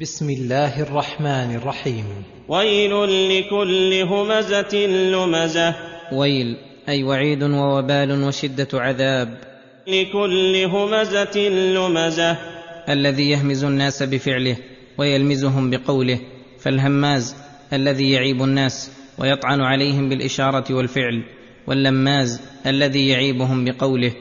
[0.00, 2.04] بسم الله الرحمن الرحيم.
[2.48, 2.92] ويل
[3.38, 5.74] لكل همزة لمزة.
[6.12, 6.56] ويل
[6.88, 9.38] أي وعيد ووبال وشدة عذاب.
[9.86, 12.36] لكل همزة لمزة.
[12.88, 14.56] الذي يهمز الناس بفعله
[14.98, 16.20] ويلمزهم بقوله.
[16.58, 17.36] فالهماز
[17.72, 21.22] الذي يعيب الناس ويطعن عليهم بالإشارة والفعل.
[21.66, 24.12] واللماز الذي يعيبهم بقوله.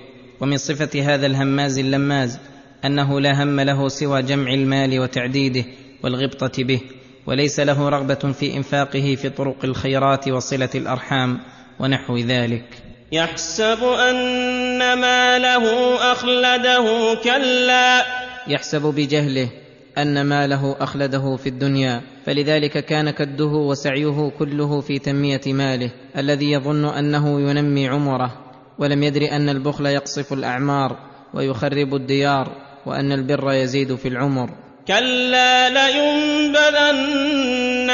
[0.42, 2.40] ومن صفة هذا الهماز اللماز
[2.86, 5.66] أنه لا هم له سوى جمع المال وتعديده
[6.04, 6.82] والغبطة به
[7.28, 11.40] وليس له رغبة في إنفاقه في طرق الخيرات وصلة الأرحام
[11.80, 12.84] ونحو ذلك.
[13.12, 18.06] يحسب أن ماله أخلده كلا.
[18.48, 19.50] يحسب بجهله
[19.98, 26.86] أن ماله أخلده في الدنيا فلذلك كان كده وسعيه كله في تنمية ماله الذي يظن
[26.86, 28.38] أنه ينمي عمره
[28.80, 30.98] ولم يدر أن البخل يقصف الأعمار
[31.34, 32.67] ويخرب الديار.
[32.88, 34.50] وأن البر يزيد في العمر.
[34.88, 37.08] كلا لينبذن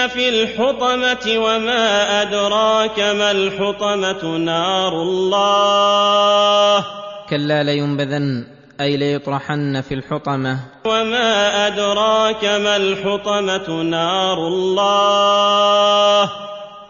[0.07, 6.85] في الحطمة وما أدراك ما الحطمة نار الله.
[7.29, 8.45] كلا لينبذن
[8.81, 10.59] أي ليطرحن في الحطمة.
[10.85, 16.29] وما أدراك ما الحطمة نار الله.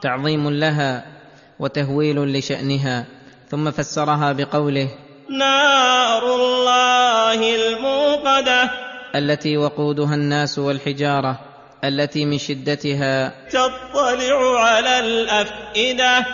[0.02, 1.06] تعظيم لها
[1.60, 3.06] وتهويل لشأنها
[3.50, 4.88] ثم فسرها بقوله.
[5.30, 6.83] نار الله.
[9.16, 11.40] التي وقودها الناس والحجارة
[11.84, 16.26] التي من شدتها تطلع على الأفئدة.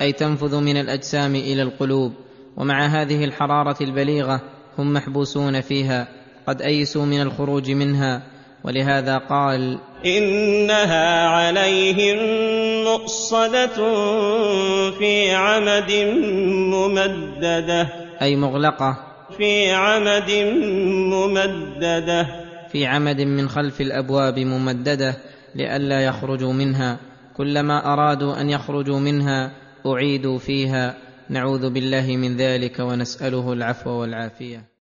[0.00, 2.12] أي تنفذ من الأجسام إلى القلوب.
[2.56, 4.40] ومع هذه الحرارة البليغة
[4.78, 6.08] هم محبوسون فيها
[6.46, 8.22] قد أيسوا من الخروج منها.
[8.64, 12.18] ولهذا قال إنها عليهم
[12.84, 13.76] مؤصدة
[14.98, 15.92] في عمد
[16.52, 17.88] ممددة.
[18.22, 20.30] أي مغلقة في عمد
[21.12, 22.26] ممددة.
[22.72, 25.16] في عمد من خلف الأبواب ممددة
[25.54, 26.98] لئلا يخرجوا منها.
[27.36, 29.52] كلما أرادوا أن يخرجوا منها
[29.86, 30.94] أعيدوا فيها.
[31.30, 34.68] نعوذ بالله من ذلك ونسأله العفو والعافية.